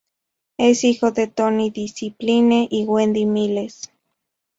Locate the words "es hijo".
0.57-1.11